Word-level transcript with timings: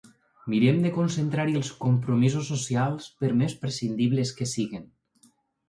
Mirem 0.53 0.79
de 0.85 0.91
concentrar-hi 0.95 1.57
els 1.59 1.69
compromisos 1.83 2.49
socials, 2.55 3.13
per 3.21 3.31
més 3.45 3.57
prescindibles 3.63 4.35
que 4.41 4.51
siguin. 4.57 4.93